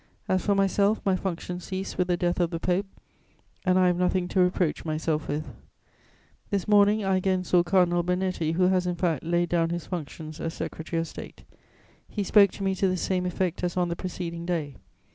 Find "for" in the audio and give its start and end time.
0.43-0.55